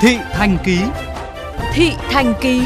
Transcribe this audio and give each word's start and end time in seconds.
Thị 0.00 0.18
Thành 0.32 0.58
Ký 0.64 0.78
Thị 1.72 1.92
Thành 2.10 2.34
Ký 2.40 2.62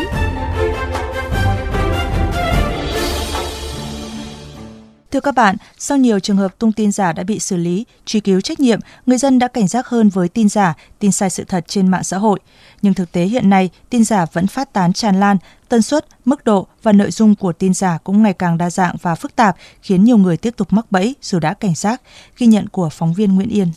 Thưa 5.11 5.21
các 5.21 5.35
bạn, 5.35 5.57
sau 5.79 5.99
nhiều 5.99 6.21
trường 6.21 6.37
hợp 6.37 6.59
tung 6.59 6.73
tin 6.73 6.93
giả 6.93 7.13
đã 7.13 7.23
bị 7.23 7.39
xử 7.39 7.57
lý, 7.57 7.87
truy 8.05 8.21
cứu 8.21 8.41
trách 8.41 8.61
nhiệm, 8.61 8.81
người 9.07 9.19
dân 9.19 9.39
đã 9.39 9.49
cảnh 9.49 9.69
giác 9.69 9.87
hơn 9.87 10.09
với 10.09 10.29
tin 10.29 10.49
giả, 10.49 10.75
tin 10.99 11.13
sai 11.13 11.31
sự 11.31 11.45
thật 11.45 11.65
trên 11.69 11.89
mạng 11.89 12.05
xã 12.05 12.19
hội. 12.19 12.41
Nhưng 12.83 12.95
thực 12.95 13.13
tế 13.13 13.25
hiện 13.25 13.51
nay, 13.51 13.71
tin 13.91 14.05
giả 14.05 14.27
vẫn 14.33 14.47
phát 14.47 14.73
tán 14.73 14.93
tràn 14.93 15.21
lan, 15.21 15.37
tần 15.69 15.83
suất, 15.83 16.07
mức 16.25 16.45
độ 16.45 16.67
và 16.83 16.93
nội 16.93 17.11
dung 17.11 17.35
của 17.35 17.53
tin 17.53 17.75
giả 17.75 17.99
cũng 18.05 18.23
ngày 18.23 18.33
càng 18.33 18.59
đa 18.59 18.71
dạng 18.71 18.97
và 19.03 19.15
phức 19.15 19.37
tạp, 19.37 19.57
khiến 19.83 20.05
nhiều 20.05 20.17
người 20.17 20.37
tiếp 20.37 20.55
tục 20.57 20.73
mắc 20.73 20.87
bẫy 20.91 21.15
dù 21.23 21.39
đã 21.39 21.55
cảnh 21.55 21.75
giác, 21.75 22.03
ghi 22.39 22.47
nhận 22.47 22.69
của 22.69 22.89
phóng 22.89 23.15
viên 23.15 23.35
Nguyễn 23.35 23.49
Yên. 23.49 23.69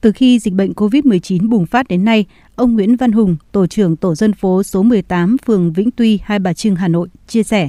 Từ 0.00 0.12
khi 0.12 0.38
dịch 0.38 0.54
bệnh 0.54 0.72
COVID-19 0.72 1.48
bùng 1.48 1.66
phát 1.66 1.88
đến 1.88 2.04
nay, 2.04 2.26
ông 2.56 2.74
Nguyễn 2.74 2.96
Văn 2.96 3.12
Hùng, 3.12 3.36
tổ 3.52 3.66
trưởng 3.66 3.96
tổ 3.96 4.14
dân 4.14 4.32
phố 4.32 4.62
số 4.62 4.82
18 4.82 5.36
phường 5.46 5.72
Vĩnh 5.72 5.90
Tuy, 5.90 6.18
Hai 6.22 6.38
Bà 6.38 6.52
Trưng, 6.52 6.76
Hà 6.76 6.88
Nội, 6.88 7.08
chia 7.26 7.42
sẻ, 7.42 7.68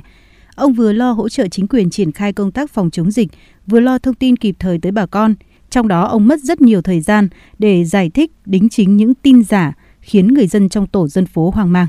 ông 0.56 0.74
vừa 0.74 0.92
lo 0.92 1.12
hỗ 1.12 1.30
trợ 1.30 1.48
chính 1.48 1.68
quyền 1.68 1.90
triển 1.90 2.12
khai 2.12 2.34
công 2.34 2.52
tác 2.52 2.70
phòng 2.70 2.90
chống 2.90 3.12
dịch, 3.12 3.28
vừa 3.68 3.80
lo 3.80 3.98
thông 3.98 4.16
tin 4.16 4.36
kịp 4.36 4.56
thời 4.60 4.80
tới 4.82 4.92
bà 4.92 5.06
con. 5.06 5.34
Trong 5.70 5.88
đó 5.88 6.04
ông 6.04 6.28
mất 6.28 6.40
rất 6.40 6.62
nhiều 6.62 6.82
thời 6.82 7.02
gian 7.02 7.28
để 7.60 7.84
giải 7.84 8.10
thích 8.10 8.32
đính 8.46 8.70
chính 8.70 8.98
những 8.98 9.14
tin 9.14 9.44
giả 9.44 9.74
khiến 10.00 10.28
người 10.28 10.48
dân 10.48 10.70
trong 10.70 10.88
tổ 10.88 11.08
dân 11.08 11.26
phố 11.26 11.52
hoang 11.56 11.72
mang. 11.72 11.88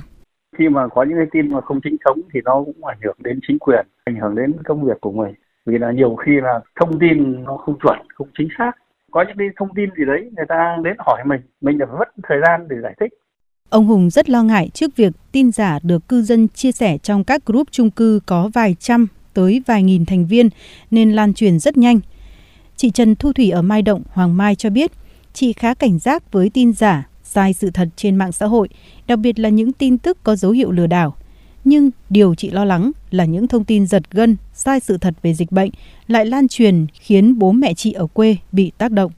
Khi 0.59 0.69
mà 0.69 0.89
có 0.89 1.03
những 1.03 1.19
cái 1.19 1.27
tin 1.33 1.53
mà 1.53 1.61
không 1.61 1.81
chính 1.85 1.97
thống 2.05 2.21
thì 2.35 2.41
nó 2.45 2.63
cũng 2.65 2.85
ảnh 2.85 2.99
hưởng 3.05 3.17
đến 3.19 3.41
chính 3.49 3.59
quyền, 3.59 3.87
ảnh 4.05 4.17
hưởng 4.17 4.35
đến 4.35 4.53
công 4.65 4.85
việc 4.85 5.01
của 5.01 5.13
mình. 5.13 5.35
Vì 5.67 5.79
là 5.79 5.93
nhiều 5.93 6.17
khi 6.27 6.33
là 6.43 6.61
thông 6.81 6.99
tin 6.99 7.45
nó 7.45 7.57
không 7.57 7.79
chuẩn, 7.83 7.99
không 8.15 8.29
chính 8.39 8.49
xác 8.59 8.73
có 9.13 9.25
những 9.29 9.37
cái 9.39 9.49
thông 9.59 9.75
tin 9.75 9.91
gì 9.99 10.05
đấy 10.07 10.21
người 10.37 10.47
ta 10.49 10.77
đến 10.85 10.97
hỏi 10.99 11.23
mình 11.27 11.41
mình 11.61 11.79
phải 11.79 11.99
mất 11.99 12.09
thời 12.29 12.39
gian 12.47 12.69
để 12.69 12.77
giải 12.83 12.95
thích 13.01 13.13
Ông 13.69 13.87
Hùng 13.87 14.11
rất 14.11 14.31
lo 14.31 14.43
ngại 14.43 14.69
trước 14.75 14.97
việc 14.97 15.13
tin 15.33 15.53
giả 15.53 15.79
được 15.83 16.09
cư 16.09 16.23
dân 16.23 16.49
chia 16.49 16.73
sẻ 16.73 16.99
trong 16.99 17.25
các 17.25 17.47
group 17.47 17.69
chung 17.71 17.91
cư 17.91 18.21
có 18.27 18.51
vài 18.55 18.77
trăm 18.81 19.07
tới 19.35 19.63
vài 19.67 19.83
nghìn 19.83 20.05
thành 20.05 20.27
viên 20.27 20.49
nên 20.91 21.13
lan 21.13 21.35
truyền 21.35 21.59
rất 21.59 21.77
nhanh. 21.77 22.01
Chị 22.77 22.91
Trần 22.91 23.15
Thu 23.15 23.33
Thủy 23.33 23.51
ở 23.51 23.63
Mai 23.63 23.83
Động, 23.83 24.03
Hoàng 24.13 24.37
Mai 24.37 24.55
cho 24.55 24.71
biết, 24.71 24.93
chị 25.33 25.53
khá 25.53 25.75
cảnh 25.75 25.99
giác 25.99 26.33
với 26.33 26.51
tin 26.55 26.73
giả, 26.73 27.09
sai 27.23 27.53
sự 27.53 27.71
thật 27.71 27.89
trên 27.97 28.17
mạng 28.17 28.33
xã 28.33 28.47
hội, 28.47 28.69
đặc 29.07 29.19
biệt 29.19 29.39
là 29.39 29.49
những 29.49 29.73
tin 29.73 29.99
tức 29.99 30.19
có 30.25 30.37
dấu 30.37 30.53
hiệu 30.53 30.71
lừa 30.71 30.87
đảo. 30.87 31.15
Nhưng 31.65 31.91
điều 32.11 32.35
chị 32.35 32.51
lo 32.51 32.65
lắng 32.65 32.93
là 33.11 33.25
những 33.25 33.49
thông 33.49 33.65
tin 33.65 33.87
giật 33.87 34.03
gân, 34.11 34.37
sai 34.53 34.81
sự 34.81 34.99
thật 35.01 35.15
về 35.23 35.33
dịch 35.35 35.53
bệnh 35.53 35.71
lại 36.09 36.27
lan 36.27 36.49
truyền 36.49 36.87
khiến 36.93 37.39
bố 37.39 37.53
mẹ 37.53 37.75
chị 37.75 37.93
ở 37.93 38.07
quê 38.15 38.37
bị 38.53 38.73
tác 38.79 38.91
động. 38.91 39.11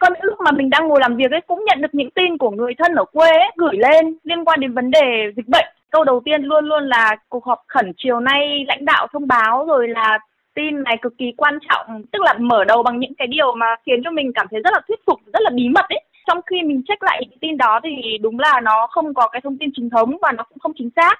Con 0.00 0.12
lúc 0.22 0.38
mà 0.44 0.52
mình 0.52 0.70
đang 0.70 0.88
ngồi 0.88 1.00
làm 1.00 1.16
việc 1.16 1.30
ấy 1.30 1.40
cũng 1.46 1.64
nhận 1.64 1.82
được 1.82 1.94
những 1.94 2.10
tin 2.10 2.38
của 2.38 2.50
người 2.50 2.72
thân 2.78 2.94
ở 2.94 3.04
quê 3.04 3.28
ấy, 3.30 3.50
gửi 3.56 3.76
lên 3.76 4.16
liên 4.24 4.44
quan 4.44 4.60
đến 4.60 4.74
vấn 4.74 4.90
đề 4.90 5.32
dịch 5.36 5.48
bệnh. 5.48 5.66
Câu 5.90 6.04
đầu 6.04 6.22
tiên 6.24 6.42
luôn 6.42 6.64
luôn 6.64 6.88
là 6.88 7.16
cuộc 7.28 7.44
họp 7.44 7.58
khẩn 7.68 7.92
chiều 7.96 8.20
nay 8.20 8.64
lãnh 8.68 8.84
đạo 8.84 9.06
thông 9.12 9.26
báo 9.26 9.64
rồi 9.68 9.88
là 9.88 10.18
tin 10.54 10.82
này 10.82 10.96
cực 11.02 11.18
kỳ 11.18 11.32
quan 11.36 11.58
trọng, 11.68 12.02
tức 12.12 12.22
là 12.22 12.34
mở 12.38 12.64
đầu 12.64 12.82
bằng 12.82 13.00
những 13.00 13.14
cái 13.18 13.26
điều 13.26 13.54
mà 13.56 13.66
khiến 13.86 14.00
cho 14.04 14.10
mình 14.10 14.32
cảm 14.34 14.46
thấy 14.50 14.60
rất 14.64 14.70
là 14.72 14.80
thuyết 14.88 15.00
phục, 15.06 15.20
rất 15.32 15.40
là 15.42 15.50
bí 15.54 15.68
mật 15.68 15.84
ấy. 15.88 16.02
Trong 16.26 16.40
khi 16.46 16.56
mình 16.62 16.82
check 16.88 17.02
lại 17.02 17.22
những 17.30 17.38
tin 17.38 17.56
đó 17.56 17.80
thì 17.84 18.18
đúng 18.20 18.38
là 18.38 18.60
nó 18.60 18.86
không 18.90 19.14
có 19.14 19.28
cái 19.28 19.40
thông 19.44 19.58
tin 19.58 19.70
chính 19.76 19.90
thống 19.90 20.16
và 20.22 20.32
nó 20.32 20.44
cũng 20.44 20.58
không 20.58 20.72
chính 20.78 20.90
xác. 20.96 21.14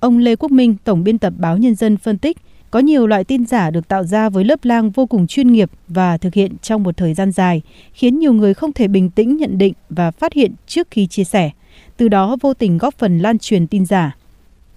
Ông 0.00 0.18
Lê 0.18 0.36
Quốc 0.36 0.50
Minh, 0.50 0.76
tổng 0.84 1.04
biên 1.04 1.18
tập 1.18 1.32
báo 1.38 1.56
Nhân 1.56 1.74
dân 1.74 1.96
phân 1.96 2.18
tích, 2.18 2.36
có 2.70 2.78
nhiều 2.78 3.06
loại 3.06 3.24
tin 3.24 3.46
giả 3.46 3.70
được 3.70 3.88
tạo 3.88 4.04
ra 4.04 4.28
với 4.28 4.44
lớp 4.44 4.64
lang 4.64 4.90
vô 4.90 5.06
cùng 5.06 5.26
chuyên 5.26 5.52
nghiệp 5.52 5.70
và 5.88 6.18
thực 6.18 6.34
hiện 6.34 6.52
trong 6.62 6.82
một 6.82 6.96
thời 6.96 7.14
gian 7.14 7.32
dài, 7.32 7.62
khiến 7.92 8.18
nhiều 8.18 8.32
người 8.32 8.54
không 8.54 8.72
thể 8.72 8.88
bình 8.88 9.10
tĩnh 9.10 9.36
nhận 9.36 9.58
định 9.58 9.72
và 9.90 10.10
phát 10.10 10.32
hiện 10.32 10.52
trước 10.66 10.88
khi 10.90 11.06
chia 11.06 11.24
sẻ, 11.24 11.50
từ 11.96 12.08
đó 12.08 12.36
vô 12.40 12.54
tình 12.54 12.78
góp 12.78 12.94
phần 12.98 13.18
lan 13.18 13.38
truyền 13.38 13.66
tin 13.66 13.86
giả. 13.86 14.16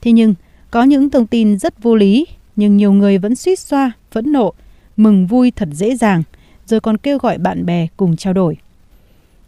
Thế 0.01 0.11
nhưng, 0.11 0.33
có 0.71 0.83
những 0.83 1.09
thông 1.09 1.27
tin 1.27 1.59
rất 1.59 1.83
vô 1.83 1.95
lý, 1.95 2.25
nhưng 2.55 2.77
nhiều 2.77 2.93
người 2.93 3.17
vẫn 3.17 3.35
suýt 3.35 3.59
xoa, 3.59 3.91
phẫn 4.11 4.31
nộ, 4.31 4.53
mừng 4.97 5.27
vui 5.27 5.51
thật 5.51 5.69
dễ 5.71 5.95
dàng, 5.95 6.23
rồi 6.65 6.79
còn 6.79 6.97
kêu 6.97 7.17
gọi 7.17 7.37
bạn 7.37 7.65
bè 7.65 7.87
cùng 7.97 8.15
trao 8.15 8.33
đổi. 8.33 8.57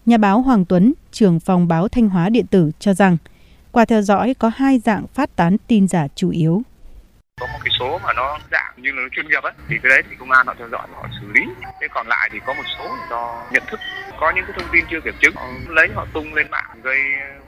Nhà 0.05 0.17
báo 0.17 0.41
Hoàng 0.41 0.65
Tuấn, 0.65 0.93
trưởng 1.11 1.39
phòng 1.39 1.67
báo 1.67 1.87
Thanh 1.87 2.09
hóa 2.09 2.29
điện 2.29 2.45
tử 2.47 2.71
cho 2.79 2.93
rằng, 2.93 3.17
qua 3.75 3.85
theo 3.85 4.01
dõi 4.01 4.35
có 4.39 4.51
hai 4.55 4.79
dạng 4.79 5.07
phát 5.13 5.35
tán 5.35 5.57
tin 5.67 5.87
giả 5.87 6.07
chủ 6.15 6.29
yếu. 6.29 6.61
Có 7.41 7.47
một 7.47 7.59
cái 7.63 7.71
số 7.79 7.99
mà 8.03 8.13
nó 8.13 8.39
dạng 8.51 8.73
như 8.77 8.91
là 8.91 9.01
nó 9.01 9.07
chuyên 9.11 9.27
nghiệp 9.27 9.43
ấy, 9.43 9.53
thì 9.67 9.75
cái 9.83 9.89
đấy 9.89 10.03
thì 10.09 10.15
công 10.19 10.31
an 10.31 10.47
họ 10.47 10.53
theo 10.57 10.69
dõi 10.69 10.87
và 10.91 10.97
họ 11.01 11.07
xử 11.21 11.27
lý. 11.31 11.41
Thế 11.81 11.87
còn 11.93 12.07
lại 12.07 12.29
thì 12.31 12.39
có 12.45 12.53
một 12.53 12.63
số 12.77 12.97
do 13.09 13.45
nhận 13.51 13.63
thức. 13.67 13.79
Có 14.19 14.31
những 14.35 14.45
cái 14.47 14.55
thông 14.59 14.69
tin 14.73 14.85
chưa 14.89 14.99
kiểm 15.01 15.13
chứng, 15.21 15.35
họ 15.35 15.47
lấy 15.67 15.87
họ 15.95 16.05
tung 16.13 16.33
lên 16.33 16.51
mạng, 16.51 16.81
gây 16.83 16.99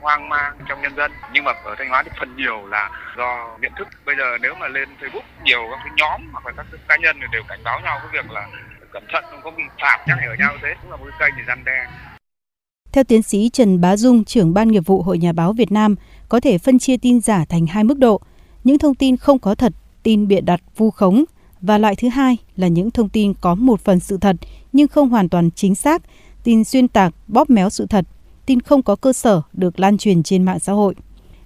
hoang 0.02 0.30
mang 0.30 0.58
trong 0.70 0.82
nhân 0.82 0.96
dân. 0.96 1.12
Nhưng 1.34 1.44
mà 1.44 1.52
ở 1.64 1.76
thanh 1.78 1.90
hóa 1.90 2.04
thì 2.04 2.12
phần 2.20 2.36
nhiều 2.36 2.68
là 2.68 2.90
do 3.18 3.58
nhận 3.62 3.72
thức. 3.78 3.88
Bây 4.06 4.16
giờ 4.16 4.38
nếu 4.42 4.56
mà 4.60 4.68
lên 4.68 4.90
facebook, 5.02 5.28
nhiều 5.44 5.68
các 5.72 5.80
cái 5.84 5.94
nhóm 5.96 6.22
hoặc 6.32 6.46
là 6.46 6.52
các 6.58 6.66
cá 6.88 6.98
nhân 6.98 7.20
đều 7.32 7.44
cảnh 7.48 7.60
báo 7.64 7.80
nhau 7.80 8.00
cái 8.00 8.10
việc 8.14 8.32
là 8.32 8.48
cẩn 8.94 9.04
thận, 9.12 9.24
không 9.30 9.42
có 9.44 9.52
bị 9.52 9.64
phạt 9.82 9.98
nhắc 10.08 10.18
nhở 10.22 10.34
nhau 10.40 10.54
thế. 10.62 10.76
Cũng 10.82 10.92
là 10.92 10.98
một 10.98 11.06
cái 11.20 11.30
kênh 11.30 11.38
để 11.38 11.44
răn 11.48 11.64
đe 11.66 11.86
theo 12.92 13.04
tiến 13.04 13.22
sĩ 13.22 13.50
Trần 13.54 13.82
Bá 13.82 13.98
Dung, 13.98 14.24
trưởng 14.24 14.54
ban 14.54 14.68
nghiệp 14.68 14.86
vụ 14.86 15.02
Hội 15.02 15.18
Nhà 15.18 15.34
báo 15.34 15.54
Việt 15.54 15.72
Nam, 15.72 15.96
có 16.30 16.40
thể 16.40 16.58
phân 16.58 16.80
chia 16.80 16.98
tin 16.98 17.22
giả 17.22 17.46
thành 17.46 17.66
hai 17.66 17.84
mức 17.84 17.98
độ. 18.00 18.22
Những 18.64 18.78
thông 18.78 18.96
tin 18.96 19.18
không 19.18 19.40
có 19.40 19.56
thật, 19.56 19.74
tin 20.04 20.28
bịa 20.28 20.42
đặt 20.42 20.62
vu 20.78 20.92
khống 20.92 21.24
và 21.62 21.78
loại 21.78 21.96
thứ 21.96 22.10
hai 22.10 22.38
là 22.56 22.68
những 22.68 22.92
thông 22.92 23.10
tin 23.10 23.34
có 23.34 23.56
một 23.56 23.82
phần 23.82 24.00
sự 24.00 24.18
thật 24.18 24.36
nhưng 24.74 24.88
không 24.88 25.10
hoàn 25.10 25.30
toàn 25.30 25.52
chính 25.52 25.76
xác, 25.76 26.02
tin 26.44 26.64
xuyên 26.64 26.88
tạc, 26.88 27.14
bóp 27.28 27.50
méo 27.50 27.70
sự 27.70 27.86
thật, 27.86 28.06
tin 28.46 28.62
không 28.62 28.82
có 28.82 28.96
cơ 28.96 29.14
sở 29.14 29.42
được 29.54 29.80
lan 29.80 29.98
truyền 29.98 30.24
trên 30.24 30.44
mạng 30.44 30.60
xã 30.60 30.74
hội. 30.74 30.96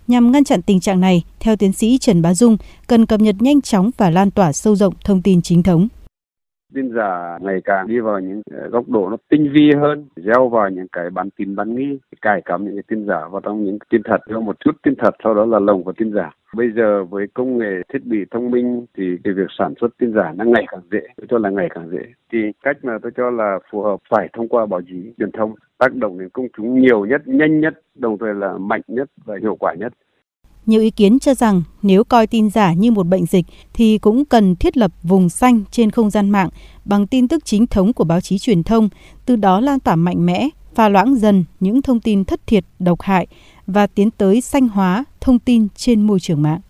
Nhằm 0.07 0.31
ngăn 0.31 0.43
chặn 0.43 0.61
tình 0.61 0.79
trạng 0.79 0.99
này, 0.99 1.23
theo 1.39 1.55
tiến 1.55 1.73
sĩ 1.73 1.97
Trần 1.97 2.21
Bá 2.21 2.33
Dung, 2.33 2.57
cần 2.87 3.05
cập 3.05 3.21
nhật 3.21 3.35
nhanh 3.39 3.61
chóng 3.61 3.91
và 3.97 4.09
lan 4.09 4.31
tỏa 4.31 4.53
sâu 4.53 4.75
rộng 4.75 4.93
thông 5.03 5.21
tin 5.21 5.41
chính 5.41 5.63
thống 5.63 5.87
tin 6.73 6.91
giả 6.95 7.37
ngày 7.41 7.61
càng 7.63 7.87
đi 7.87 7.99
vào 7.99 8.19
những 8.19 8.41
ờ, 8.51 8.69
góc 8.69 8.89
độ 8.89 9.09
nó 9.09 9.17
tinh 9.29 9.51
vi 9.53 9.71
hơn, 9.81 10.05
gieo 10.15 10.49
vào 10.49 10.69
những 10.69 10.87
cái 10.91 11.09
bán 11.09 11.29
tin 11.29 11.55
bán 11.55 11.75
nghi 11.75 11.99
cài 12.21 12.41
cắm 12.41 12.65
những 12.65 12.75
cái 12.75 12.83
tin 12.87 13.05
giả 13.07 13.27
vào 13.31 13.41
trong 13.41 13.63
những 13.63 13.77
tin 13.89 14.01
thật 14.03 14.17
có 14.33 14.39
một 14.39 14.59
chút 14.59 14.71
tin 14.83 14.93
thật, 14.97 15.15
sau 15.23 15.33
đó 15.33 15.45
là 15.45 15.59
lồng 15.59 15.83
vào 15.83 15.93
tin 15.97 16.13
giả. 16.13 16.31
Bây 16.55 16.71
giờ 16.71 17.03
với 17.03 17.27
công 17.33 17.57
nghệ 17.57 17.81
thiết 17.93 18.05
bị 18.05 18.25
thông 18.31 18.51
minh 18.51 18.85
thì 18.97 19.17
cái 19.23 19.33
việc 19.33 19.47
sản 19.59 19.73
xuất 19.81 19.97
tin 19.97 20.13
giả 20.13 20.33
nó 20.35 20.45
ngày 20.45 20.65
càng 20.67 20.81
dễ, 20.91 21.01
tôi 21.17 21.27
cho 21.29 21.37
là 21.37 21.49
ngày 21.49 21.69
càng 21.73 21.89
dễ. 21.89 22.05
Thì 22.31 22.37
cách 22.63 22.77
mà 22.83 22.97
tôi 23.01 23.11
cho 23.17 23.29
là 23.29 23.59
phù 23.71 23.81
hợp 23.81 23.97
phải 24.09 24.29
thông 24.33 24.47
qua 24.47 24.65
báo 24.65 24.81
chí 24.81 25.13
truyền 25.17 25.31
thông, 25.31 25.55
tác 25.77 25.95
động 25.95 26.19
đến 26.19 26.29
công 26.29 26.47
chúng 26.57 26.81
nhiều 26.81 27.05
nhất, 27.05 27.21
nhanh 27.25 27.59
nhất, 27.59 27.81
đồng 27.95 28.17
thời 28.17 28.33
là 28.33 28.57
mạnh 28.57 28.81
nhất 28.87 29.09
và 29.25 29.37
hiệu 29.41 29.55
quả 29.55 29.73
nhất 29.73 29.93
nhiều 30.65 30.81
ý 30.81 30.91
kiến 30.91 31.19
cho 31.19 31.33
rằng 31.33 31.63
nếu 31.81 32.03
coi 32.03 32.27
tin 32.27 32.49
giả 32.49 32.73
như 32.73 32.91
một 32.91 33.07
bệnh 33.07 33.25
dịch 33.25 33.45
thì 33.73 33.97
cũng 33.97 34.25
cần 34.25 34.55
thiết 34.55 34.77
lập 34.77 34.91
vùng 35.03 35.29
xanh 35.29 35.63
trên 35.71 35.91
không 35.91 36.09
gian 36.09 36.29
mạng 36.29 36.49
bằng 36.85 37.07
tin 37.07 37.27
tức 37.27 37.45
chính 37.45 37.67
thống 37.67 37.93
của 37.93 38.03
báo 38.03 38.21
chí 38.21 38.37
truyền 38.37 38.63
thông, 38.63 38.89
từ 39.25 39.35
đó 39.35 39.59
lan 39.59 39.79
tỏa 39.79 39.95
mạnh 39.95 40.25
mẽ, 40.25 40.49
pha 40.75 40.89
loãng 40.89 41.15
dần 41.15 41.43
những 41.59 41.81
thông 41.81 41.99
tin 41.99 42.25
thất 42.25 42.47
thiệt, 42.47 42.65
độc 42.79 43.01
hại 43.01 43.27
và 43.67 43.87
tiến 43.87 44.11
tới 44.11 44.41
xanh 44.41 44.67
hóa 44.67 45.05
thông 45.21 45.39
tin 45.39 45.67
trên 45.75 46.01
môi 46.01 46.19
trường 46.19 46.41
mạng. 46.41 46.61